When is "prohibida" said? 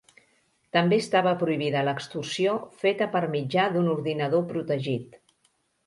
1.41-1.83